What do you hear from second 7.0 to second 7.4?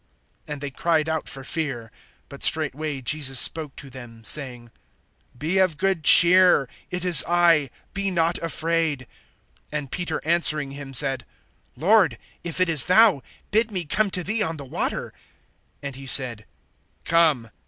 is